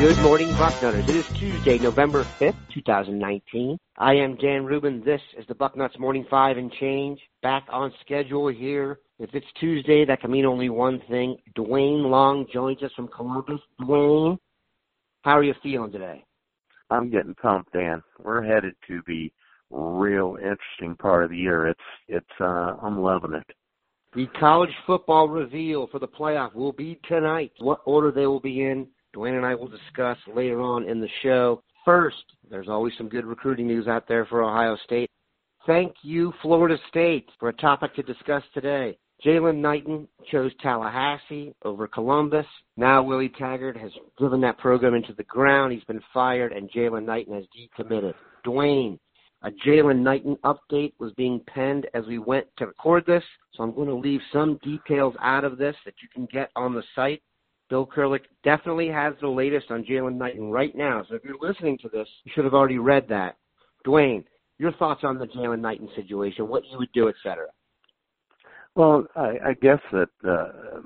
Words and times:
Good 0.00 0.18
morning, 0.22 0.48
Bucknutters. 0.54 1.08
It 1.08 1.16
is 1.16 1.26
Tuesday, 1.38 1.78
November 1.78 2.24
5th, 2.40 2.56
2019. 2.72 3.78
I 3.96 4.14
am 4.14 4.36
Dan 4.36 4.64
Rubin. 4.64 5.02
This 5.04 5.20
is 5.38 5.46
the 5.46 5.54
Bucknuts 5.54 5.98
Morning 5.98 6.26
5 6.28 6.56
and 6.56 6.72
Change. 6.72 7.20
Back 7.42 7.66
on 7.70 7.92
schedule 8.00 8.48
here. 8.48 9.00
If 9.18 9.34
it's 9.34 9.46
Tuesday, 9.60 10.04
that 10.04 10.20
can 10.20 10.30
mean 10.30 10.46
only 10.46 10.68
one 10.68 11.00
thing. 11.08 11.36
Dwayne 11.56 12.08
Long 12.08 12.46
joins 12.52 12.82
us 12.82 12.92
from 12.96 13.08
Columbus. 13.08 13.60
Dwayne, 13.80 14.38
how 15.22 15.36
are 15.36 15.44
you 15.44 15.54
feeling 15.62 15.92
today? 15.92 16.24
I'm 16.90 17.10
getting 17.10 17.34
pumped, 17.34 17.72
Dan. 17.72 18.02
We're 18.18 18.42
headed 18.42 18.74
to 18.88 19.02
the 19.06 19.30
real 19.70 20.36
interesting 20.36 20.96
part 20.96 21.24
of 21.24 21.30
the 21.30 21.36
year. 21.36 21.68
It's 21.68 21.80
it's 22.08 22.26
uh 22.40 22.76
I'm 22.82 23.00
loving 23.00 23.34
it. 23.34 23.46
The 24.14 24.26
college 24.40 24.72
football 24.86 25.28
reveal 25.28 25.86
for 25.88 25.98
the 25.98 26.08
playoff 26.08 26.54
will 26.54 26.72
be 26.72 26.98
tonight. 27.06 27.52
What 27.58 27.80
order 27.84 28.10
they 28.10 28.26
will 28.26 28.40
be 28.40 28.62
in, 28.62 28.86
Dwayne 29.14 29.36
and 29.36 29.44
I 29.44 29.54
will 29.54 29.68
discuss 29.68 30.16
later 30.34 30.62
on 30.62 30.88
in 30.88 31.00
the 31.00 31.08
show. 31.22 31.62
First, 31.84 32.24
there's 32.50 32.68
always 32.68 32.94
some 32.96 33.08
good 33.08 33.26
recruiting 33.26 33.66
news 33.66 33.86
out 33.86 34.08
there 34.08 34.24
for 34.26 34.42
Ohio 34.42 34.76
State. 34.84 35.10
Thank 35.66 35.92
you, 36.02 36.32
Florida 36.40 36.78
State, 36.88 37.28
for 37.38 37.50
a 37.50 37.54
topic 37.54 37.94
to 37.96 38.02
discuss 38.02 38.42
today. 38.54 38.98
Jaylan 39.24 39.56
Knighton 39.56 40.06
chose 40.30 40.52
Tallahassee 40.62 41.52
over 41.64 41.88
Columbus. 41.88 42.46
Now 42.76 43.02
Willie 43.02 43.32
Taggart 43.36 43.76
has 43.76 43.90
driven 44.16 44.40
that 44.42 44.58
program 44.58 44.94
into 44.94 45.12
the 45.14 45.24
ground. 45.24 45.72
He's 45.72 45.84
been 45.84 46.02
fired, 46.14 46.52
and 46.52 46.70
Jaylan 46.70 47.04
Knighton 47.04 47.34
has 47.34 47.44
decommitted. 47.46 48.14
Dwayne, 48.46 48.98
a 49.42 49.50
Jaylan 49.66 50.02
Knighton 50.02 50.36
update 50.44 50.92
was 51.00 51.12
being 51.14 51.40
penned 51.52 51.88
as 51.94 52.04
we 52.06 52.18
went 52.18 52.46
to 52.58 52.66
record 52.66 53.06
this, 53.06 53.24
so 53.54 53.64
I'm 53.64 53.74
going 53.74 53.88
to 53.88 53.94
leave 53.94 54.20
some 54.32 54.58
details 54.62 55.14
out 55.20 55.42
of 55.42 55.58
this 55.58 55.74
that 55.84 55.94
you 56.00 56.08
can 56.14 56.26
get 56.32 56.50
on 56.54 56.74
the 56.74 56.84
site. 56.94 57.22
Bill 57.68 57.86
Kurelic 57.86 58.22
definitely 58.44 58.88
has 58.88 59.14
the 59.20 59.28
latest 59.28 59.70
on 59.70 59.84
Jaylan 59.84 60.16
Knighton 60.16 60.50
right 60.50 60.74
now, 60.76 61.04
so 61.08 61.16
if 61.16 61.24
you're 61.24 61.36
listening 61.40 61.76
to 61.78 61.88
this, 61.88 62.08
you 62.24 62.32
should 62.34 62.44
have 62.44 62.54
already 62.54 62.78
read 62.78 63.06
that. 63.08 63.36
Dwayne, 63.84 64.24
your 64.58 64.72
thoughts 64.72 65.02
on 65.02 65.18
the 65.18 65.26
Jaylan 65.26 65.60
Knighton 65.60 65.88
situation, 65.96 66.48
what 66.48 66.64
you 66.70 66.78
would 66.78 66.92
do, 66.92 67.08
etc. 67.08 67.46
Well, 68.74 69.06
I, 69.16 69.36
I 69.46 69.54
guess 69.60 69.80
that 69.92 70.08
uh, 70.24 70.80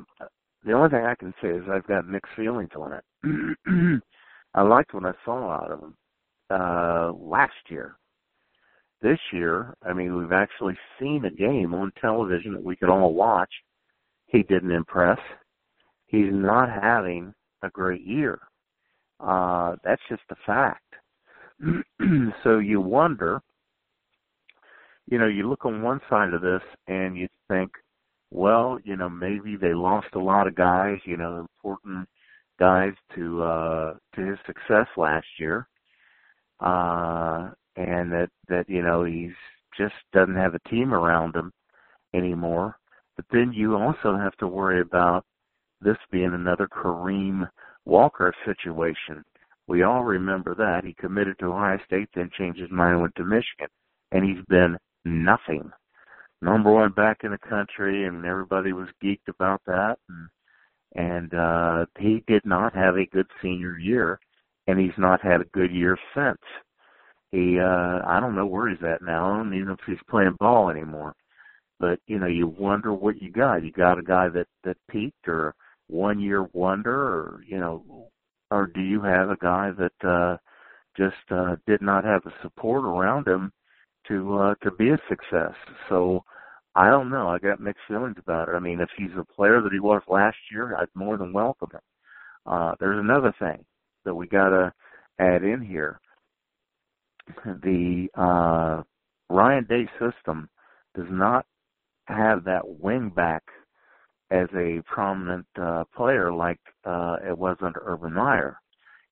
the 0.65 0.73
only 0.73 0.91
thing 0.91 1.05
I 1.05 1.15
can 1.15 1.35
say 1.43 1.49
is 1.49 1.63
I've 1.71 1.87
got 1.87 2.07
mixed 2.07 2.33
feelings 2.37 2.71
on 2.77 2.93
it. 2.95 4.03
I 4.55 4.63
liked 4.63 4.95
what 4.95 5.05
I 5.05 5.13
saw 5.25 5.51
out 5.51 5.71
of 5.71 5.81
him 5.81 5.97
uh, 6.51 7.13
last 7.13 7.53
year. 7.69 7.97
This 9.01 9.19
year, 9.33 9.75
I 9.85 9.93
mean, 9.93 10.17
we've 10.17 10.33
actually 10.33 10.79
seen 11.01 11.25
a 11.25 11.31
game 11.31 11.75
on 11.75 11.93
television 12.01 12.53
that 12.53 12.63
we 12.63 12.77
could 12.77 12.89
all 12.89 13.15
watch. 13.15 13.51
He 14.27 14.45
didn't 14.45 14.71
impress. 14.71 15.19
He's 16.07 16.31
not 16.31 16.69
having 16.71 17.35
a 17.63 17.71
great 17.71 18.03
year. 18.03 18.39
Uh, 19.19 19.77
that's 19.85 20.03
just 20.09 20.23
a 20.31 20.37
fact. 20.47 20.85
so 22.45 22.59
you 22.59 22.81
wonder 22.81 23.41
you 25.07 25.19
know, 25.19 25.27
you 25.27 25.49
look 25.49 25.65
on 25.65 25.83
one 25.83 26.01
side 26.09 26.33
of 26.35 26.43
this 26.43 26.63
and 26.87 27.17
you 27.17 27.29
think, 27.49 27.71
well, 28.31 28.79
you 28.85 28.97
know, 28.97 29.09
maybe 29.09 29.57
they 29.57 29.75
lost 29.75 30.09
a 30.15 30.19
lot 30.19 30.47
of 30.47 30.55
guys, 30.55 30.99
you 31.05 31.17
know, 31.17 31.39
important 31.39 32.09
guys 32.59 32.93
to 33.15 33.43
uh 33.43 33.95
to 34.15 34.21
his 34.23 34.39
success 34.47 34.87
last 34.97 35.27
year. 35.39 35.69
Uh 36.61 37.51
and 37.77 38.13
that 38.13 38.29
that 38.49 38.69
you 38.69 38.83
know, 38.83 39.05
he's 39.05 39.33
just 39.77 39.95
doesn't 40.13 40.37
have 40.37 40.55
a 40.55 40.69
team 40.69 40.95
around 40.95 41.35
him 41.35 41.53
anymore. 42.15 42.77
But 43.17 43.27
then 43.31 43.53
you 43.53 43.77
also 43.77 44.17
have 44.17 44.37
to 44.37 44.47
worry 44.47 44.81
about 44.81 45.25
this 45.81 45.97
being 46.11 46.33
another 46.33 46.69
Kareem 46.69 47.49
Walker 47.85 48.33
situation. 48.45 49.23
We 49.67 49.83
all 49.83 50.05
remember 50.05 50.55
that. 50.55 50.85
He 50.85 50.95
committed 50.95 51.39
to 51.39 51.47
Ohio 51.47 51.79
State, 51.87 52.09
then 52.15 52.31
changed 52.37 52.61
his 52.61 52.71
mind 52.71 53.01
went 53.01 53.15
to 53.17 53.25
Michigan. 53.25 53.69
And 54.11 54.25
he's 54.25 54.45
been 54.49 54.77
nothing. 55.05 55.71
Number 56.41 56.73
one 56.73 56.93
back 56.93 57.19
in 57.23 57.31
the 57.31 57.39
country, 57.39 58.05
and 58.07 58.25
everybody 58.25 58.73
was 58.73 58.89
geeked 59.03 59.29
about 59.29 59.63
that. 59.67 59.97
And, 60.09 60.29
and 60.95 61.35
uh, 61.35 61.87
he 61.99 62.25
did 62.27 62.45
not 62.45 62.75
have 62.75 62.97
a 62.97 63.07
good 63.07 63.27
senior 63.41 63.79
year, 63.79 64.19
and 64.67 64.79
he's 64.79 64.99
not 64.99 65.23
had 65.23 65.41
a 65.41 65.53
good 65.53 65.71
year 65.71 65.97
since. 66.15 66.41
He, 67.31 67.59
uh, 67.59 68.01
I 68.07 68.19
don't 68.21 68.35
know 68.35 68.47
where 68.47 68.69
he's 68.69 68.83
at 68.83 69.03
now. 69.03 69.33
I 69.33 69.37
don't 69.39 69.55
even 69.55 69.69
know 69.69 69.75
if 69.75 69.87
he's 69.87 69.97
playing 70.11 70.37
ball 70.39 70.69
anymore. 70.69 71.15
But 71.81 71.99
you 72.07 72.19
know, 72.19 72.27
you 72.27 72.47
wonder 72.47 72.93
what 72.93 73.21
you 73.21 73.31
got. 73.31 73.65
You 73.65 73.73
got 73.73 73.99
a 73.99 74.03
guy 74.03 74.29
that 74.29 74.47
that 74.63 74.77
peaked, 74.89 75.27
or 75.27 75.55
one 75.89 76.21
year 76.21 76.45
wonder, 76.53 76.95
or 76.95 77.41
you 77.45 77.59
know, 77.59 78.09
or 78.51 78.67
do 78.67 78.81
you 78.81 79.01
have 79.03 79.31
a 79.31 79.37
guy 79.37 79.73
that 79.79 80.09
uh, 80.09 80.37
just 80.97 81.17
uh, 81.31 81.57
did 81.67 81.83
not 81.83 82.05
have 82.05 82.23
the 82.23 82.33
support 82.43 82.85
around 82.85 83.27
him 83.27 83.53
to 84.13 84.39
uh, 84.39 84.55
to 84.63 84.71
be 84.73 84.91
a 84.91 84.99
success. 85.09 85.55
So 85.89 86.25
I 86.75 86.89
don't 86.89 87.11
know. 87.11 87.29
I 87.29 87.39
got 87.39 87.61
mixed 87.61 87.83
feelings 87.89 88.17
about 88.19 88.49
it. 88.49 88.53
I 88.53 88.59
mean, 88.59 88.81
if 88.81 88.89
he's 88.97 89.11
a 89.19 89.25
player 89.25 89.61
that 89.61 89.73
he 89.73 89.81
was 89.81 90.03
last 90.09 90.37
year, 90.51 90.77
I'd 90.77 90.89
more 90.95 91.17
than 91.17 91.33
welcome 91.33 91.71
him. 91.73 91.81
Uh, 92.47 92.75
there's 92.81 92.99
another 92.99 93.35
thing 93.39 93.65
that 94.05 94.15
we 94.15 94.27
got 94.27 94.49
to 94.49 94.73
add 95.19 95.43
in 95.45 95.61
here. 95.61 96.01
The 97.45 98.09
uh, 98.17 98.83
Ryan 99.29 99.65
Day 99.69 99.89
system 100.01 100.49
does 100.95 101.07
not 101.11 101.47
have 102.07 102.45
that 102.45 102.63
wing 102.67 103.13
back 103.15 103.43
as 104.31 104.49
a 104.57 104.83
prominent 104.87 105.47
uh, 105.61 105.85
player 105.95 106.33
like 106.33 106.59
uh, 106.85 107.17
it 107.27 107.37
was 107.37 107.57
under 107.61 107.83
Urban 107.85 108.15
Meyer, 108.15 108.57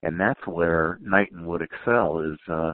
and 0.02 0.18
that's 0.18 0.44
where 0.46 0.98
Knighton 1.02 1.46
would 1.46 1.62
excel. 1.62 2.20
Is 2.20 2.38
uh, 2.50 2.72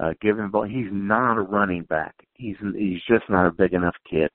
uh, 0.00 0.12
give 0.20 0.38
him 0.38 0.50
ball. 0.50 0.64
He's 0.64 0.90
not 0.90 1.36
a 1.36 1.42
running 1.42 1.84
back. 1.84 2.14
He's 2.34 2.56
he's 2.76 3.00
just 3.08 3.28
not 3.28 3.46
a 3.46 3.52
big 3.52 3.72
enough 3.72 3.94
kid. 4.10 4.30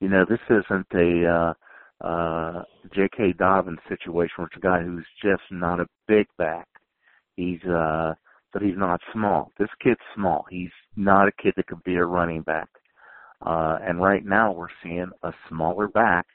You 0.00 0.08
know, 0.08 0.24
this 0.28 0.40
isn't 0.48 0.86
a 0.94 1.26
uh, 1.26 2.06
uh, 2.06 2.62
J.K. 2.94 3.34
Dobbins 3.38 3.78
situation 3.88 4.32
where 4.36 4.46
it's 4.46 4.56
a 4.56 4.60
guy 4.60 4.82
who's 4.82 5.06
just 5.22 5.42
not 5.50 5.80
a 5.80 5.86
big 6.08 6.26
back. 6.38 6.66
He's 7.36 7.62
uh, 7.64 8.14
but 8.52 8.62
he's 8.62 8.76
not 8.76 9.00
small. 9.12 9.52
This 9.58 9.68
kid's 9.82 10.00
small. 10.14 10.46
He's 10.50 10.70
not 10.96 11.28
a 11.28 11.42
kid 11.42 11.54
that 11.56 11.66
could 11.66 11.82
be 11.84 11.96
a 11.96 12.04
running 12.04 12.42
back. 12.42 12.68
Uh, 13.44 13.78
and 13.82 14.02
right 14.02 14.24
now 14.24 14.52
we're 14.52 14.68
seeing 14.82 15.10
a 15.22 15.32
smaller 15.48 15.88
back 15.88 16.26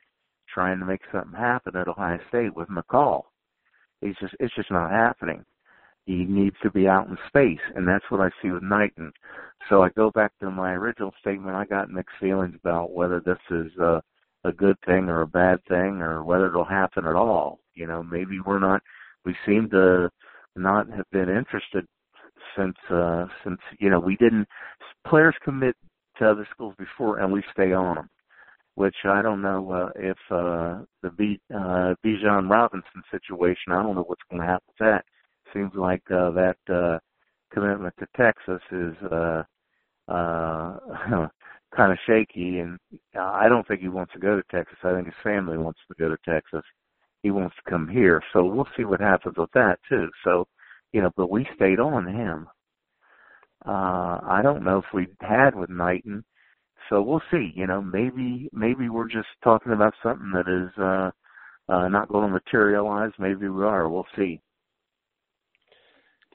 trying 0.53 0.79
to 0.79 0.85
make 0.85 1.01
something 1.11 1.37
happen 1.37 1.75
at 1.75 1.87
Ohio 1.87 2.19
State 2.29 2.55
with 2.55 2.69
McCall. 2.69 3.23
He's 4.01 4.15
just 4.19 4.33
it's 4.39 4.55
just 4.55 4.71
not 4.71 4.91
happening. 4.91 5.43
He 6.05 6.25
needs 6.25 6.55
to 6.61 6.69
be 6.69 6.87
out 6.87 7.07
in 7.07 7.17
space, 7.27 7.59
and 7.75 7.87
that's 7.87 8.05
what 8.09 8.21
I 8.21 8.29
see 8.41 8.51
with 8.51 8.61
Knighton. 8.61 9.11
So 9.69 9.81
I 9.81 9.89
go 9.89 10.11
back 10.11 10.31
to 10.39 10.51
my 10.51 10.73
original 10.73 11.11
statement. 11.19 11.55
I 11.55 11.65
got 11.65 11.89
mixed 11.89 12.15
feelings 12.19 12.55
about 12.55 12.91
whether 12.91 13.19
this 13.19 13.39
is 13.49 13.75
a, 13.79 14.01
a 14.43 14.51
good 14.51 14.77
thing 14.85 15.09
or 15.09 15.21
a 15.21 15.27
bad 15.27 15.59
thing, 15.67 16.01
or 16.01 16.23
whether 16.23 16.47
it'll 16.47 16.63
happen 16.63 17.05
at 17.05 17.15
all. 17.15 17.59
You 17.73 17.87
know, 17.87 18.03
maybe 18.03 18.39
we're 18.45 18.59
not. 18.59 18.83
We 19.25 19.35
seem 19.45 19.69
to 19.71 20.09
not 20.55 20.87
have 20.91 21.09
been 21.11 21.29
interested 21.29 21.85
since 22.55 22.77
uh 22.89 23.25
since 23.43 23.59
you 23.79 23.89
know 23.89 23.99
we 23.99 24.15
didn't 24.17 24.47
players 25.05 25.35
commit 25.43 25.75
to 26.17 26.29
other 26.29 26.47
schools 26.53 26.73
before 26.77 27.19
and 27.19 27.33
we 27.33 27.43
stay 27.51 27.73
on 27.73 27.95
them 27.95 28.09
which 28.75 28.95
I 29.05 29.21
don't 29.21 29.41
know 29.41 29.71
uh, 29.71 29.89
if 29.95 30.17
uh, 30.29 30.83
the 31.01 31.09
B, 31.17 31.39
uh, 31.53 31.95
Bijan 32.05 32.49
Robinson 32.49 33.03
situation. 33.09 33.71
I 33.71 33.81
don't 33.81 33.95
know 33.95 34.03
what's 34.03 34.21
going 34.29 34.41
to 34.41 34.47
happen 34.47 34.65
with 34.67 34.77
that 34.79 35.05
seems 35.55 35.71
like 35.75 36.03
uh, 36.11 36.31
that 36.31 36.57
uh, 36.69 36.99
commitment 37.53 37.93
to 37.99 38.07
Texas 38.17 38.61
is 38.71 38.95
uh, 39.11 39.43
uh, 40.07 40.77
kind 41.75 41.91
of 41.91 41.97
shaky, 42.05 42.59
and 42.59 42.77
I 43.19 43.47
don't 43.47 43.67
think 43.67 43.81
he 43.81 43.87
wants 43.87 44.13
to 44.13 44.19
go 44.19 44.35
to 44.35 44.43
Texas. 44.51 44.77
I 44.83 44.93
think 44.93 45.05
his 45.05 45.15
family 45.23 45.57
wants 45.57 45.79
to 45.87 45.95
go 45.97 46.09
to 46.09 46.17
Texas. 46.27 46.63
He 47.23 47.31
wants 47.31 47.55
to 47.55 47.69
come 47.69 47.87
here, 47.87 48.21
so 48.33 48.45
we'll 48.45 48.67
see 48.77 48.83
what 48.83 49.01
happens 49.01 49.35
with 49.37 49.51
that 49.53 49.79
too. 49.89 50.09
So, 50.23 50.47
you 50.93 51.01
know, 51.01 51.11
but 51.17 51.31
we 51.31 51.47
stayed 51.55 51.79
on 51.79 52.05
him. 52.05 52.47
Uh, 53.65 54.19
I 54.23 54.41
don't 54.43 54.63
know 54.63 54.77
if 54.77 54.85
we 54.93 55.07
had 55.21 55.55
with 55.55 55.69
Knighton, 55.69 56.23
so 56.89 57.01
we'll 57.01 57.23
see. 57.31 57.51
You 57.55 57.65
know, 57.65 57.81
maybe 57.81 58.47
maybe 58.53 58.89
we're 58.89 59.09
just 59.09 59.27
talking 59.43 59.71
about 59.71 59.95
something 60.03 60.31
that 60.33 60.47
is 60.47 60.71
uh, 60.79 61.09
uh, 61.73 61.87
not 61.87 62.09
going 62.09 62.27
to 62.27 62.33
materialize. 62.33 63.11
Maybe 63.17 63.47
we 63.47 63.63
are. 63.63 63.89
We'll 63.89 64.05
see. 64.15 64.39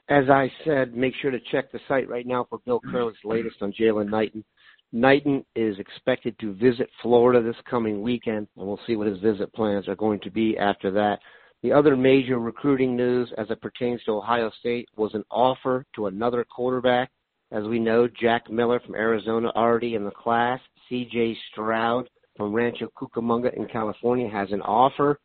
As 0.09 0.29
I 0.29 0.51
said, 0.65 0.95
make 0.95 1.13
sure 1.21 1.31
to 1.31 1.39
check 1.51 1.71
the 1.71 1.79
site 1.87 2.09
right 2.09 2.27
now 2.27 2.45
for 2.49 2.59
Bill 2.65 2.81
Kurelic's 2.81 3.23
latest 3.23 3.57
on 3.61 3.73
Jaylan 3.73 4.09
Knighton. 4.09 4.43
Knighton 4.91 5.45
is 5.55 5.79
expected 5.79 6.37
to 6.39 6.53
visit 6.53 6.89
Florida 7.01 7.41
this 7.41 7.61
coming 7.69 8.01
weekend, 8.01 8.47
and 8.57 8.67
we'll 8.67 8.79
see 8.85 8.97
what 8.97 9.07
his 9.07 9.19
visit 9.19 9.53
plans 9.53 9.87
are 9.87 9.95
going 9.95 10.19
to 10.19 10.29
be 10.29 10.57
after 10.57 10.91
that. 10.91 11.19
The 11.63 11.71
other 11.71 11.95
major 11.95 12.39
recruiting 12.39 12.95
news 12.95 13.31
as 13.37 13.49
it 13.51 13.61
pertains 13.61 14.03
to 14.03 14.13
Ohio 14.13 14.51
State 14.59 14.89
was 14.97 15.13
an 15.13 15.23
offer 15.29 15.85
to 15.95 16.07
another 16.07 16.43
quarterback. 16.43 17.11
As 17.51 17.63
we 17.65 17.79
know, 17.79 18.07
Jack 18.07 18.49
Miller 18.49 18.79
from 18.79 18.95
Arizona 18.95 19.49
already 19.55 19.95
in 19.95 20.03
the 20.03 20.11
class. 20.11 20.59
CJ 20.89 21.37
Stroud 21.51 22.09
from 22.35 22.53
Rancho 22.53 22.89
Cucamonga 22.97 23.53
in 23.55 23.67
California 23.67 24.29
has 24.29 24.51
an 24.51 24.61
offer. 24.61 25.19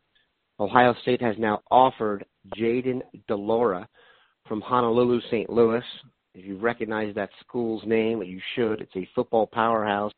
Ohio 0.59 0.93
State 1.01 1.21
has 1.21 1.35
now 1.37 1.61
offered 1.71 2.25
Jayden 2.55 3.01
de 3.27 3.35
Laura 3.35 3.87
from 4.47 4.61
Honolulu, 4.61 5.21
St. 5.29 5.49
Louis. 5.49 5.83
If 6.33 6.45
you 6.45 6.57
recognize 6.57 7.13
that 7.15 7.29
school's 7.41 7.83
name, 7.85 8.21
you 8.23 8.39
should. 8.55 8.81
It's 8.81 8.95
a 8.95 9.07
football 9.15 9.47
powerhouse. 9.47 10.11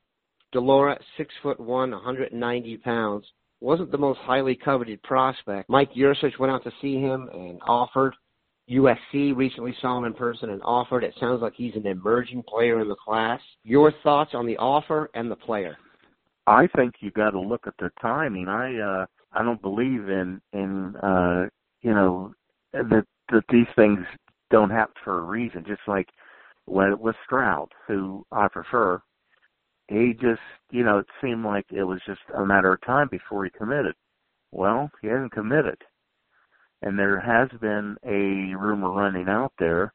de 0.51 0.59
Laura, 0.59 0.97
six 1.17 1.33
foot 1.41 1.59
one, 1.59 1.91
190 1.91 2.77
pounds, 2.77 3.25
wasn't 3.61 3.91
the 3.91 3.97
most 3.97 4.19
highly 4.19 4.55
coveted 4.55 5.01
prospect. 5.03 5.69
Mike 5.69 5.93
Yurcich 5.93 6.37
went 6.39 6.51
out 6.51 6.63
to 6.63 6.71
see 6.81 6.99
him 6.99 7.29
and 7.33 7.59
offered. 7.67 8.15
USC 8.69 9.35
recently 9.35 9.75
saw 9.81 9.97
him 9.97 10.05
in 10.05 10.13
person 10.13 10.51
and 10.51 10.61
offered. 10.63 11.03
It 11.03 11.15
sounds 11.19 11.41
like 11.41 11.53
he's 11.55 11.75
an 11.75 11.87
emerging 11.87 12.43
player 12.43 12.81
in 12.81 12.87
the 12.87 12.95
class. 12.95 13.41
Your 13.63 13.91
thoughts 14.03 14.31
on 14.33 14.45
the 14.45 14.57
offer 14.57 15.09
and 15.15 15.29
the 15.29 15.35
player? 15.35 15.77
I 16.45 16.67
think 16.75 16.95
you 16.99 17.11
got 17.11 17.31
to 17.31 17.39
look 17.39 17.65
at 17.67 17.73
the 17.79 17.91
timing. 18.01 18.47
I 18.47 18.79
uh 18.79 19.05
I 19.33 19.43
don't 19.43 19.61
believe 19.61 20.09
in 20.09 20.41
in 20.53 20.95
uh 20.97 21.45
you 21.81 21.93
know 21.93 22.33
that 22.73 23.05
that 23.31 23.43
these 23.49 23.67
things 23.75 23.99
don't 24.49 24.69
happen 24.69 24.95
for 25.03 25.19
a 25.19 25.23
reason. 25.23 25.63
Just 25.67 25.81
like 25.87 26.09
when 26.65 26.91
it 26.91 26.99
was 26.99 27.15
Stroud, 27.25 27.69
who 27.87 28.25
I 28.31 28.47
prefer, 28.47 29.01
he 29.87 30.13
just, 30.13 30.41
you 30.71 30.83
know, 30.83 30.99
it 30.99 31.07
seemed 31.21 31.43
like 31.45 31.65
it 31.71 31.83
was 31.83 31.99
just 32.05 32.21
a 32.35 32.45
matter 32.45 32.73
of 32.73 32.81
time 32.81 33.07
before 33.09 33.43
he 33.43 33.51
committed. 33.51 33.95
Well, 34.51 34.91
he 35.01 35.07
hasn't 35.07 35.31
committed. 35.31 35.77
And 36.81 36.97
there 36.97 37.19
has 37.19 37.49
been 37.59 37.97
a 38.05 38.55
rumor 38.55 38.91
running 38.91 39.27
out 39.27 39.51
there, 39.59 39.93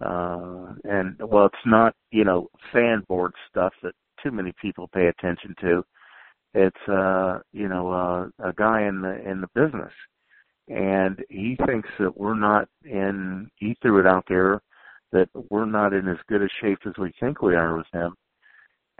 uh, 0.00 0.74
and 0.84 1.16
well, 1.18 1.46
it's 1.46 1.66
not, 1.66 1.94
you 2.12 2.24
know, 2.24 2.48
fan 2.72 3.02
board 3.08 3.32
stuff 3.48 3.72
that 3.82 3.94
too 4.22 4.30
many 4.30 4.52
people 4.60 4.88
pay 4.88 5.06
attention 5.06 5.54
to. 5.60 5.84
It's, 6.54 6.88
uh, 6.88 7.40
you 7.52 7.68
know, 7.68 7.90
uh, 7.90 8.48
a 8.48 8.52
guy 8.52 8.82
in 8.82 9.00
the, 9.00 9.28
in 9.28 9.40
the 9.40 9.48
business 9.54 9.92
and 10.70 11.22
he 11.28 11.56
thinks 11.66 11.88
that 11.98 12.16
we're 12.16 12.38
not 12.38 12.68
in 12.84 13.50
he 13.56 13.76
threw 13.82 13.98
it 13.98 14.06
out 14.06 14.24
there 14.28 14.62
that 15.12 15.28
we're 15.50 15.66
not 15.66 15.92
in 15.92 16.06
as 16.06 16.16
good 16.28 16.42
a 16.42 16.48
shape 16.60 16.78
as 16.86 16.92
we 16.96 17.12
think 17.18 17.42
we 17.42 17.56
are 17.56 17.76
with 17.76 17.86
him. 17.92 18.14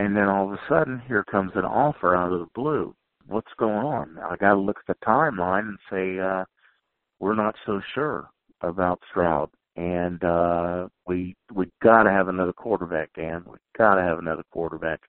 And 0.01 0.17
then 0.17 0.25
all 0.25 0.47
of 0.47 0.53
a 0.53 0.61
sudden 0.69 1.01
here 1.07 1.23
comes 1.23 1.53
an 1.55 1.65
offer 1.65 2.17
out 2.17 2.33
of 2.33 2.41
the 2.41 2.49
blue. 2.57 2.95
What's 3.29 3.53
going 3.57 3.87
on? 3.87 4.19
I 4.19 4.35
got 4.37 4.55
to 4.55 4.61
look 4.61 4.79
at 4.79 4.87
the 4.89 5.07
timeline 5.07 5.69
and 5.69 5.79
say 5.89 6.19
uh 6.19 6.45
we're 7.21 7.37
not 7.37 7.55
so 7.65 7.81
sure 7.95 8.29
about 8.63 9.01
stroud. 9.09 9.51
And 9.77 10.25
uh 10.25 10.89
we 11.07 11.37
we 11.55 11.71
got 11.83 12.03
to 12.03 12.11
have 12.11 12.27
another 12.27 12.53
quarterback 12.53 13.11
dan. 13.15 13.45
We 13.47 13.59
got 13.79 13.95
to 13.95 14.03
have 14.03 14.19
another 14.19 14.45
quarterback. 14.51 15.03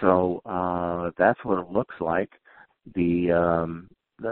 So 0.00 0.42
uh 0.44 1.12
that's 1.16 1.44
what 1.44 1.60
it 1.60 1.70
looks 1.70 1.94
like. 2.00 2.30
The 2.96 3.30
um 3.30 3.88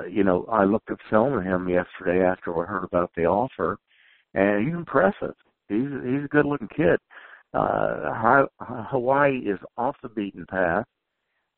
you 0.09 0.25
know, 0.25 0.45
I 0.51 0.65
looked 0.65 0.91
at 0.91 0.99
film 1.11 1.35
of 1.35 1.45
him 1.45 1.69
yesterday 1.69 2.25
after 2.25 2.53
I 2.61 2.67
heard 2.67 2.85
about 2.85 3.11
the 3.17 3.27
offer, 3.27 3.79
and 4.35 4.65
he's 4.65 4.75
impressive. 4.75 5.35
He's 5.69 5.89
he's 6.05 6.25
a 6.25 6.29
good 6.31 6.47
looking 6.47 6.69
kid. 6.69 6.99
Uh, 7.55 8.47
Hawaii 8.61 9.39
is 9.39 9.59
off 9.77 9.97
the 10.03 10.09
beaten 10.09 10.45
path. 10.47 10.85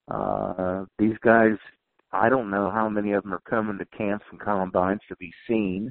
Uh, 0.08 0.84
these 0.98 1.16
guys, 1.22 1.56
I 2.12 2.28
don't 2.28 2.50
know 2.50 2.70
how 2.70 2.88
many 2.88 3.12
of 3.12 3.22
them 3.22 3.34
are 3.34 3.42
coming 3.48 3.78
to 3.78 3.96
camps 3.96 4.24
and 4.30 4.40
combines 4.40 5.00
to 5.08 5.16
be 5.16 5.32
seen. 5.46 5.90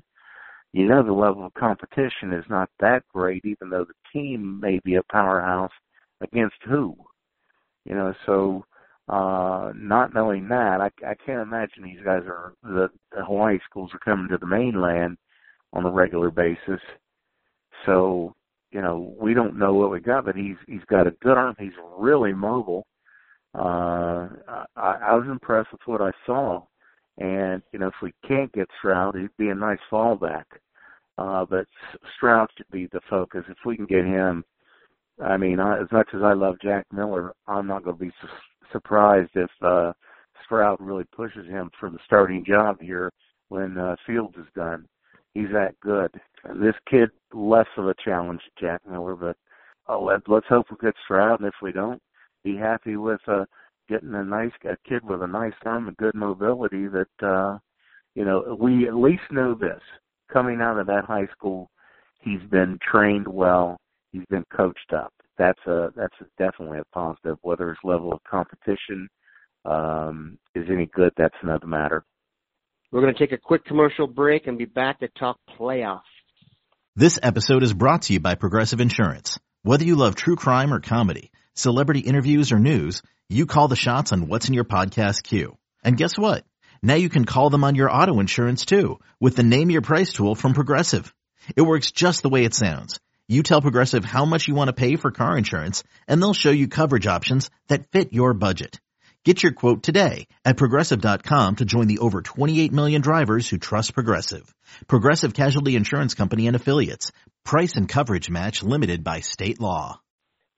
You 0.74 0.88
know, 0.88 1.04
the 1.04 1.14
level 1.14 1.46
of 1.46 1.54
competition 1.54 2.34
is 2.34 2.46
not 2.50 2.70
that 2.80 3.04
great, 3.14 3.46
even 3.46 3.70
though 3.70 3.86
the 3.86 3.94
team 4.14 4.60
may 4.60 4.80
be 4.84 4.96
a 4.96 5.04
powerhouse 5.12 5.72
against 6.22 6.58
who. 6.68 6.96
You 7.86 7.96
know, 7.96 8.14
so 8.26 8.66
uh, 9.10 9.72
not 9.76 10.14
knowing 10.14 10.48
that, 10.50 10.82
I, 10.82 10.90
I 11.06 11.16
can't 11.26 11.42
imagine 11.42 11.84
these 11.84 12.04
guys 12.04 12.24
are 12.28 12.54
the, 12.64 12.90
the 13.16 13.24
Hawaii 13.24 13.58
schools 13.70 13.92
are 13.94 14.00
coming 14.00 14.28
to 14.30 14.38
the 14.38 14.46
mainland 14.46 15.18
on 15.74 15.86
a 15.86 15.92
regular 15.92 16.30
basis. 16.30 16.82
So, 17.86 18.36
you 18.72 18.82
know, 18.82 19.16
we 19.20 19.34
don't 19.34 19.58
know 19.58 19.74
what 19.74 19.92
we 19.92 20.02
got, 20.02 20.26
but 20.26 20.36
he's 20.36 20.58
he's 20.68 20.84
got 20.90 21.08
a 21.08 21.12
good 21.22 21.38
arm. 21.38 21.56
He's 21.58 21.72
really 21.98 22.34
mobile. 22.34 22.86
Uh, 23.56 24.28
I, 24.76 24.98
I 25.02 25.16
was 25.16 25.28
impressed 25.30 25.72
with 25.72 25.82
what 25.86 26.02
I 26.02 26.12
saw, 26.26 26.64
and 27.18 27.62
you 27.72 27.80
know, 27.80 27.88
if 27.88 27.96
we 28.02 28.12
can't 28.28 28.52
get 28.52 28.68
Stroud, 28.78 29.16
he'd 29.16 29.30
be 29.38 29.50
a 29.50 29.56
nice 29.56 29.80
fallback. 29.90 30.44
Uh, 31.18 31.46
but 31.46 31.66
Stroud 32.16 32.50
should 32.58 32.70
be 32.72 32.88
the 32.88 33.00
focus. 33.10 33.46
If 33.48 33.58
we 33.66 33.76
can 33.76 33.86
get 33.86 34.06
him, 34.06 34.44
I 35.24 35.38
mean, 35.38 35.60
I, 35.60 35.80
as 35.82 35.92
much 35.92 36.10
as 36.14 36.22
I 36.22 36.34
love 36.34 36.58
Jack 36.62 36.86
Miller, 36.92 37.34
I'm 37.48 37.68
not 37.68 37.84
going 37.84 37.98
to 37.98 38.06
be 38.06 38.12
surprised 38.72 39.32
if 39.36 39.50
uh, 39.62 39.94
Stroud 40.46 40.78
really 40.80 41.06
pushes 41.16 41.48
him 41.48 41.70
for 41.80 41.90
the 41.90 42.00
starting 42.06 42.44
job 42.46 42.78
here 42.82 43.12
when 43.50 43.78
uh, 43.78 43.96
Fields 44.06 44.36
is 44.38 44.48
done. 44.56 44.88
He's 45.34 45.50
that 45.54 45.80
good. 45.82 46.12
This 46.56 46.76
kid 46.90 47.10
less 47.34 47.68
of 47.78 47.88
a 47.88 47.96
challenge, 48.04 48.42
Jack 48.60 48.82
Miller, 48.90 49.16
but 49.16 49.38
uh, 49.88 50.00
let, 50.00 50.22
let's 50.28 50.48
hope 50.48 50.68
we 50.70 50.78
get 50.82 50.96
Stroud, 51.04 51.40
and 51.40 51.48
if 51.48 51.54
we 51.62 51.72
don't, 51.72 52.02
be 52.44 52.56
happy 52.56 52.96
with 52.96 53.22
uh, 53.28 53.46
getting 53.90 54.14
a 54.16 54.24
nice 54.24 54.52
a 54.66 54.78
kid 54.88 55.04
with 55.04 55.22
a 55.22 55.28
nice 55.28 55.54
arm 55.66 55.88
and 55.88 55.98
good 55.98 56.16
mobility. 56.16 56.88
That 56.88 57.26
uh, 57.28 57.60
you 58.16 58.26
know, 58.26 58.58
we 58.60 58.88
at 58.88 58.96
least 58.96 59.24
know 59.32 59.54
this 59.54 59.82
coming 60.32 60.62
out 60.62 60.80
of 60.80 60.88
that 60.88 61.06
high 61.06 61.28
school, 61.28 61.70
he's 62.22 62.42
been 62.50 62.78
trained 62.82 63.28
well, 63.28 63.80
he's 64.12 64.26
been 64.30 64.46
coached 64.56 64.94
up 64.94 65.14
that's 65.38 65.60
a 65.66 65.90
that's 65.96 66.16
a, 66.22 66.26
definitely 66.38 66.80
a 66.80 66.86
positive. 66.94 67.38
Whether 67.42 67.70
his 67.70 67.78
level 67.84 68.12
of 68.12 68.20
competition 68.24 69.10
um, 69.66 70.38
is 70.56 70.66
any 70.72 70.88
good, 70.88 71.14
that's 71.18 71.36
another 71.42 71.68
matter. 71.68 72.04
We're 72.92 73.02
going 73.02 73.14
to 73.14 73.20
take 73.20 73.34
a 73.34 73.38
quick 73.38 73.66
commercial 73.66 74.08
break 74.08 74.48
and 74.48 74.58
be 74.58 74.66
back 74.66 75.00
to 75.00 75.10
talk 75.20 75.38
playoffs. 75.60 76.02
This 76.96 77.20
episode 77.22 77.64
is 77.64 77.74
brought 77.74 78.04
to 78.04 78.14
you 78.14 78.20
by 78.20 78.36
Progressive 78.36 78.80
Insurance. 78.80 79.38
Whether 79.64 79.84
you 79.84 79.96
love 79.96 80.16
true 80.16 80.36
crime 80.38 80.74
or 80.74 80.80
comedy, 80.80 81.32
celebrity 81.54 82.00
interviews 82.00 82.52
or 82.52 82.60
news, 82.60 83.04
you 83.30 83.46
call 83.46 83.68
the 83.68 83.76
shots 83.76 84.14
on 84.14 84.28
what's 84.28 84.48
in 84.48 84.54
your 84.54 84.64
podcast 84.64 85.24
queue. 85.24 85.58
And 85.84 85.98
guess 85.98 86.18
what? 86.18 86.46
Now 86.82 86.96
you 86.96 87.10
can 87.10 87.26
call 87.26 87.50
them 87.50 87.64
on 87.64 87.76
your 87.76 87.92
auto 87.92 88.20
insurance 88.20 88.66
too 88.66 89.00
with 89.20 89.36
the 89.36 89.44
Name 89.44 89.70
Your 89.70 89.82
Price 89.82 90.14
tool 90.14 90.36
from 90.36 90.54
Progressive. 90.54 91.14
It 91.56 91.62
works 91.62 91.92
just 91.92 92.24
the 92.24 92.30
way 92.30 92.46
it 92.46 92.54
sounds 92.54 93.00
you 93.28 93.44
tell 93.44 93.62
Progressive 93.62 94.06
how 94.06 94.24
much 94.24 94.48
you 94.48 94.56
want 94.56 94.70
to 94.70 94.74
pay 94.74 94.96
for 94.96 95.12
car 95.12 95.38
insurance, 95.38 95.84
and 96.08 96.22
they'll 96.22 96.34
show 96.34 96.52
you 96.52 96.70
coverage 96.70 97.08
options 97.08 97.50
that 97.68 97.88
fit 97.90 98.14
your 98.14 98.34
budget. 98.34 98.80
Get 99.26 99.44
your 99.44 99.52
quote 99.52 99.84
today 99.84 100.28
at 100.46 100.56
progressive.com 100.56 101.56
to 101.58 101.66
join 101.66 101.88
the 101.88 101.98
over 102.00 102.22
28 102.22 102.72
million 102.72 103.02
drivers 103.02 103.50
who 103.50 103.58
trust 103.58 103.94
Progressive. 103.94 104.50
Progressive 104.88 105.34
Casualty 105.34 105.76
Insurance 105.76 106.14
Company 106.14 106.48
and 106.48 106.56
Affiliates. 106.56 107.12
Price 107.44 107.76
and 107.76 107.90
coverage 107.90 108.30
match 108.30 108.64
limited 108.64 109.04
by 109.04 109.20
state 109.20 109.60
law. 109.60 110.00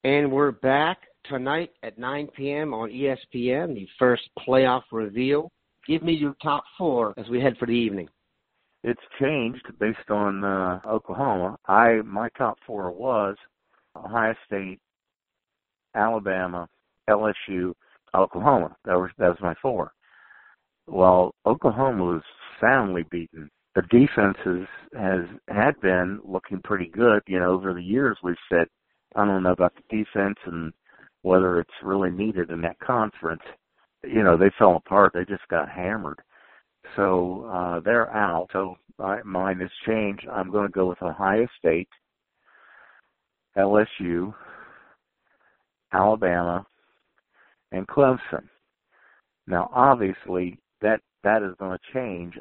And 0.03 0.31
we're 0.31 0.51
back 0.51 0.99
tonight 1.25 1.71
at 1.81 1.97
9 1.97 2.27
p.m. 2.37 2.75
on 2.75 2.91
ESPN, 2.91 3.73
the 3.73 3.87
first 3.97 4.29
playoff 4.47 4.83
reveal. 4.91 5.49
Give 5.87 6.03
me 6.03 6.13
your 6.13 6.35
top 6.43 6.65
four 6.77 7.15
as 7.17 7.27
we 7.27 7.41
head 7.41 7.57
for 7.57 7.65
the 7.65 7.73
evening 7.73 8.09
it's 8.83 9.01
changed 9.19 9.65
based 9.79 10.09
on 10.09 10.43
uh, 10.43 10.79
Oklahoma. 10.87 11.57
I 11.67 12.01
my 12.05 12.29
top 12.37 12.57
four 12.65 12.91
was 12.91 13.35
Ohio 13.95 14.33
State, 14.45 14.79
Alabama, 15.95 16.67
LSU, 17.09 17.73
Oklahoma. 18.15 18.75
That 18.85 18.95
was 18.95 19.09
that 19.17 19.27
was 19.27 19.37
my 19.41 19.53
four. 19.61 19.91
Well, 20.87 21.35
Oklahoma 21.45 22.03
was 22.03 22.21
soundly 22.61 23.03
beaten. 23.11 23.49
The 23.75 23.83
defense 23.83 24.37
has, 24.43 24.67
has 24.99 25.25
had 25.47 25.79
been 25.81 26.19
looking 26.25 26.61
pretty 26.63 26.89
good. 26.89 27.21
You 27.27 27.39
know, 27.39 27.51
over 27.51 27.73
the 27.73 27.83
years 27.83 28.17
we've 28.23 28.35
said 28.49 28.67
I 29.15 29.25
don't 29.25 29.43
know 29.43 29.51
about 29.51 29.73
the 29.75 29.97
defense 29.97 30.37
and 30.45 30.71
whether 31.21 31.59
it's 31.59 31.69
really 31.83 32.11
needed 32.11 32.49
in 32.49 32.61
that 32.61 32.79
conference. 32.79 33.43
You 34.03 34.23
know, 34.23 34.37
they 34.37 34.51
fell 34.57 34.77
apart. 34.77 35.11
They 35.13 35.25
just 35.25 35.47
got 35.49 35.69
hammered 35.69 36.21
So 36.95 37.49
uh, 37.53 37.79
they're 37.81 38.13
out. 38.13 38.47
So 38.53 38.75
my 38.97 39.21
mind 39.23 39.61
has 39.61 39.69
changed. 39.87 40.27
I'm 40.31 40.51
going 40.51 40.67
to 40.67 40.73
go 40.73 40.87
with 40.87 41.01
Ohio 41.01 41.47
State, 41.57 41.89
LSU, 43.57 44.33
Alabama, 45.93 46.65
and 47.71 47.87
Clemson. 47.87 48.47
Now, 49.47 49.69
obviously, 49.73 50.59
that 50.81 51.01
that 51.23 51.43
is 51.43 51.55
going 51.59 51.77
to 51.77 51.93
change 51.93 52.37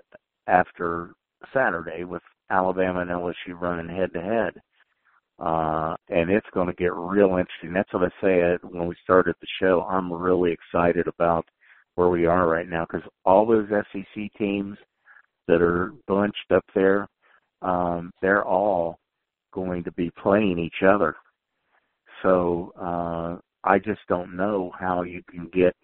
after 0.46 1.14
Saturday 1.54 2.04
with 2.04 2.22
Alabama 2.50 3.00
and 3.00 3.10
LSU 3.10 3.60
running 3.60 3.94
head 3.94 4.12
to 4.14 4.20
head. 4.20 4.54
And 6.10 6.30
it's 6.30 6.46
going 6.52 6.66
to 6.66 6.72
get 6.72 6.94
real 6.94 7.36
interesting. 7.36 7.72
That's 7.72 7.92
what 7.92 8.02
I 8.02 8.10
said 8.20 8.58
when 8.62 8.86
we 8.88 8.96
started 9.04 9.34
the 9.40 9.46
show. 9.60 9.86
I'm 9.88 10.12
really 10.12 10.52
excited 10.52 11.06
about 11.06 11.46
where 11.98 12.08
we 12.10 12.26
are 12.26 12.46
right 12.46 12.68
now 12.68 12.86
because 12.86 13.06
all 13.24 13.44
those 13.44 13.66
SEC 13.92 14.30
teams 14.38 14.78
that 15.48 15.60
are 15.60 15.92
bunched 16.06 16.52
up 16.54 16.64
there, 16.72 17.08
um, 17.60 18.12
they're 18.22 18.44
all 18.44 19.00
going 19.52 19.82
to 19.82 19.90
be 19.92 20.08
playing 20.22 20.60
each 20.60 20.84
other. 20.86 21.16
So 22.22 22.72
uh, 22.80 23.38
I 23.68 23.80
just 23.80 24.00
don't 24.08 24.36
know 24.36 24.70
how 24.78 25.02
you 25.02 25.22
can 25.28 25.48
get 25.52 25.74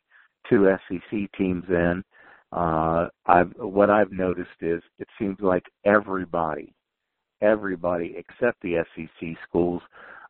two 0.48 0.72
SEC 0.88 1.18
teams 1.36 1.64
in. 1.68 2.04
Uh, 2.52 3.08
I've 3.26 3.52
what 3.56 3.90
I've 3.90 4.12
noticed 4.12 4.60
is 4.60 4.80
it 5.00 5.08
seems 5.18 5.38
like 5.40 5.64
everybody, 5.84 6.72
everybody 7.42 8.14
except 8.16 8.62
the 8.62 8.84
SEC 8.94 9.30
schools 9.48 9.82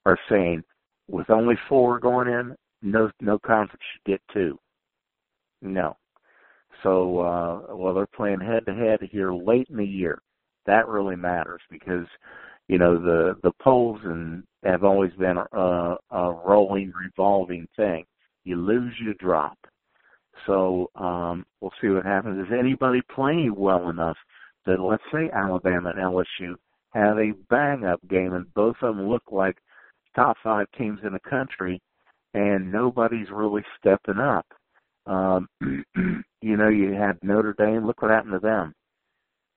are 0.07 0.19
saying 0.31 0.63
with 1.11 1.29
only 1.29 1.57
four 1.69 1.99
going 1.99 2.29
in, 2.29 2.57
no 2.81 3.11
no 3.21 3.39
conference 3.39 3.83
should 3.93 4.11
get 4.11 4.23
two. 4.33 4.59
No. 5.65 5.97
So 6.83 7.21
uh 7.21 7.75
well 7.75 7.95
they're 7.95 8.07
playing 8.07 8.41
head 8.41 8.67
to 8.67 8.75
head 8.75 9.01
here 9.11 9.33
late 9.33 9.69
in 9.71 9.77
the 9.79 9.87
year. 9.87 10.21
That 10.67 10.89
really 10.89 11.17
matters 11.17 11.63
because 11.71 12.07
you 12.69 12.79
know 12.79 12.99
the 13.01 13.37
the 13.43 13.53
polls 13.63 14.01
and 14.05 14.45
have 14.65 14.85
always 14.85 15.13
been 15.15 15.39
a, 15.39 15.97
a 16.11 16.33
rolling 16.47 16.93
revolving 16.93 17.67
thing. 17.77 18.05
You 18.45 18.57
lose, 18.57 18.95
you 19.01 19.15
drop. 19.15 19.59
So 20.47 20.91
um 20.97 21.47
we'll 21.61 21.73
see 21.81 21.89
what 21.89 22.05
happens. 22.05 22.47
Is 22.47 22.53
anybody 22.59 23.01
playing 23.15 23.55
well 23.57 23.89
enough 23.89 24.17
that 24.67 24.81
let's 24.81 25.03
say 25.13 25.31
Alabama 25.33 25.91
and 25.91 25.99
LSU 25.99 26.55
have 26.93 27.19
a 27.19 27.33
bang 27.51 27.85
up 27.85 28.01
game 28.09 28.35
and 28.35 28.53
both 28.55 28.77
of 28.83 28.97
them 28.97 29.09
look 29.09 29.25
like 29.33 29.57
top 30.15 30.37
five 30.43 30.67
teams 30.77 31.01
in 31.05 31.13
the 31.13 31.31
country 31.31 31.81
and 32.35 32.71
nobody's 32.71 33.31
really 33.33 33.63
stepping 33.79 34.19
up. 34.19 34.47
Um, 35.07 35.49
you 36.43 36.57
know, 36.57 36.69
you 36.69 36.93
had 36.93 37.19
Notre 37.23 37.55
Dame. 37.55 37.87
Look 37.87 38.03
what 38.03 38.11
happened 38.11 38.35
to 38.35 38.39
them. 38.39 38.75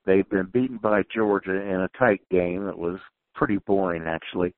They've 0.05 0.29
been 0.29 0.49
beaten 0.53 0.77
by 0.77 1.03
Georgia 1.13 1.55
in 1.55 1.81
a 1.81 1.89
tight 1.99 2.21
game 2.31 2.65
that 2.65 2.77
was 2.77 2.99
pretty 3.35 3.57
boring, 3.67 4.03
actually. 4.07 4.53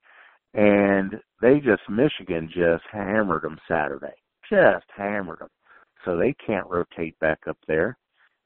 And 0.54 1.16
they 1.42 1.60
just, 1.60 1.82
Michigan 1.90 2.50
just 2.54 2.84
hammered 2.92 3.44
them 3.44 3.60
Saturday. 3.68 4.14
Just 4.50 4.86
hammered 4.96 5.40
them. 5.40 5.50
So 6.06 6.18
they 6.18 6.34
can't 6.46 6.70
rotate 6.70 7.18
back 7.20 7.40
up 7.48 7.58
there. 7.68 7.98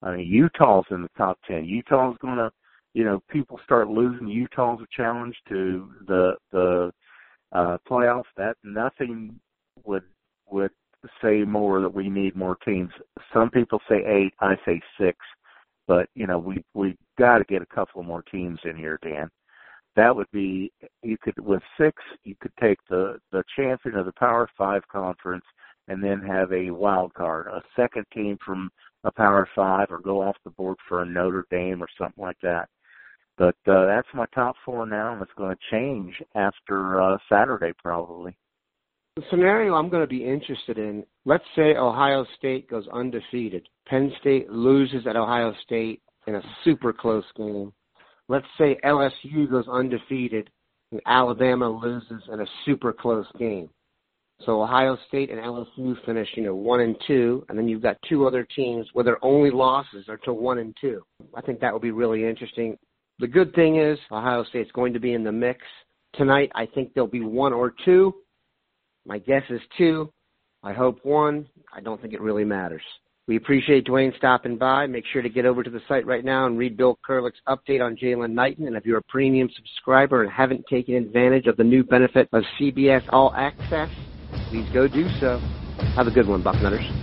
I 0.02 0.16
mean, 0.16 0.28
Utah's 0.28 0.86
in 0.92 1.02
the 1.02 1.10
top 1.18 1.40
10. 1.48 1.66
Utah's 1.66 2.18
going 2.22 2.38
to, 2.38 2.52
you 2.94 3.06
know, 3.06 3.22
people 3.30 3.60
start 3.64 3.90
losing. 3.90 4.28
Utah's 4.28 4.80
a 4.82 4.88
challenge 4.96 5.36
to 5.50 5.90
the, 6.08 6.34
the, 6.52 6.92
uh, 7.54 7.78
playoffs. 7.90 8.24
That 8.36 8.58
nothing 8.64 9.40
would, 9.86 10.04
would 10.50 10.72
say 11.22 11.44
more 11.44 11.82
that 11.82 11.94
we 11.94 12.10
need 12.10 12.36
more 12.36 12.58
teams. 12.66 12.92
Some 13.34 13.50
people 13.50 13.80
say 13.90 14.04
eight, 14.06 14.34
I 14.40 14.56
say 14.66 14.82
six, 15.00 15.18
but 15.88 16.10
you 16.16 16.28
know 16.28 16.40
we 16.40 16.64
we 16.74 16.98
got 17.18 17.40
to 17.40 17.44
get 17.46 17.62
a 17.62 17.76
couple 17.76 18.04
more 18.04 18.24
teams 18.24 18.60
in 18.66 18.76
here, 18.76 19.00
Dan. 19.04 19.30
That 19.96 20.16
would 20.16 20.32
be 20.32 20.72
you 21.02 21.18
could 21.22 21.40
with 21.40 21.62
six 21.80 22.02
you 22.24 22.36
could 22.40 22.54
take 22.60 22.80
the 22.90 23.20
the 23.32 23.44
champion 23.56 23.96
of 23.96 24.06
the 24.06 24.14
Power 24.14 24.50
Five 24.58 24.88
conference 24.88 25.46
and 25.88 26.04
then 26.04 26.22
have 26.22 26.52
a 26.54 26.72
wild 26.72 27.14
card, 27.14 27.48
a 27.48 27.62
second 27.76 28.06
team 28.14 28.38
from 28.46 28.70
a 29.04 29.12
Power 29.12 29.48
Five, 29.54 29.88
or 29.92 30.00
go 30.00 30.22
off 30.22 30.38
the 30.44 30.52
board 30.52 30.78
for 30.88 31.02
a 31.02 31.06
Notre 31.06 31.46
Dame 31.52 31.84
or 31.84 31.88
something 31.98 32.24
like 32.24 32.40
that. 32.42 32.70
But 33.38 33.56
uh, 33.68 33.86
that's 33.88 34.08
my 34.14 34.26
top 34.34 34.56
four 34.64 34.86
now, 34.86 35.14
and 35.14 35.22
it's 35.22 35.32
going 35.38 35.56
to 35.56 35.62
change 35.72 36.14
after 36.36 37.02
uh, 37.02 37.18
Saturday 37.28 37.74
probably. 37.82 38.38
The 39.16 39.24
scenario 39.30 39.76
I'm 39.76 39.90
going 39.90 40.02
to 40.02 40.08
be 40.08 40.26
interested 40.26 40.80
in, 40.80 41.06
let's 41.26 41.44
say 41.56 41.76
Ohio 41.76 42.26
State 42.36 42.68
goes 42.68 42.88
undefeated. 42.92 43.70
Penn 43.86 44.12
State 44.20 44.50
loses 44.50 45.06
at 45.06 45.16
Ohio 45.16 45.54
State 45.64 46.02
in 46.26 46.34
a 46.34 46.42
super 46.64 46.92
close 46.92 47.26
game. 47.38 47.72
Let's 48.28 48.48
say 48.58 48.80
LSU 48.84 49.48
goes 49.52 49.68
undefeated 49.68 50.50
and 50.92 51.00
Alabama 51.06 51.70
loses 51.70 52.24
in 52.32 52.42
a 52.42 52.46
super 52.66 52.92
close 52.92 53.28
game. 53.38 53.70
So 54.48 54.64
Ohio 54.64 54.98
State 55.08 55.30
and 55.30 55.40
LSU 55.40 55.96
finish, 56.08 56.30
you 56.36 56.42
know, 56.42 56.56
one 56.56 56.80
and 56.80 56.96
two, 57.06 57.46
and 57.50 57.58
then 57.58 57.68
you've 57.68 57.84
got 57.84 57.98
two 58.10 58.26
other 58.26 58.48
teams 58.56 58.88
where 58.94 59.06
their 59.06 59.24
only 59.24 59.52
losses 59.52 60.10
are 60.10 60.18
to 60.18 60.34
one 60.34 60.58
and 60.58 60.76
two. 60.82 61.04
I 61.36 61.42
think 61.42 61.60
that 61.60 61.72
would 61.72 61.84
be 61.84 61.92
really 61.92 62.26
interesting. 62.28 62.80
The 63.20 63.28
good 63.28 63.54
thing 63.54 63.78
is 63.80 64.00
Ohio 64.12 64.44
State's 64.46 64.72
going 64.72 64.94
to 64.94 65.00
be 65.00 65.14
in 65.14 65.24
the 65.24 65.32
mix 65.32 65.62
tonight. 66.16 66.52
I 66.56 66.66
think 66.66 66.96
there'll 66.96 67.08
be 67.08 67.22
one 67.22 67.54
or 67.54 67.76
two 67.86 68.16
my 69.06 69.20
guess 69.20 69.44
is 69.50 69.62
two. 69.78 70.12
I 70.64 70.74
hope 70.74 71.00
one. 71.04 71.48
I 71.74 71.82
don't 71.82 72.02
think 72.02 72.14
it 72.14 72.22
really 72.22 72.46
matters. 72.46 72.84
We 73.28 73.38
appreciate 73.38 73.86
Dwayne 73.86 74.16
stopping 74.18 74.58
by. 74.58 74.86
Make 74.86 75.06
sure 75.12 75.22
to 75.22 75.30
get 75.30 75.46
over 75.46 75.64
to 75.64 75.70
the 75.70 75.80
site 75.88 76.06
right 76.06 76.26
now 76.26 76.46
and 76.46 76.58
read 76.58 76.76
Bill 76.76 77.00
Kurelic's 77.08 77.40
update 77.48 77.82
on 77.82 77.96
Jaylan 77.96 78.32
Knighton. 78.32 78.68
And 78.68 78.76
if 78.76 78.86
you're 78.86 78.98
a 78.98 79.04
premium 79.04 79.50
subscriber 79.56 80.24
and 80.24 80.32
haven't 80.32 80.66
taken 80.70 80.96
advantage 80.96 81.48
of 81.48 81.56
the 81.56 81.64
new 81.64 81.84
benefit 81.84 82.28
of 82.34 82.44
CBS 82.60 83.04
All 83.10 83.34
Access, 83.34 83.90
please 84.50 84.68
go 84.74 84.88
do 84.90 85.08
so. 85.22 85.40
Have 85.96 86.08
a 86.08 86.12
good 86.12 86.28
one, 86.28 86.44
Bucknutters. 86.44 87.03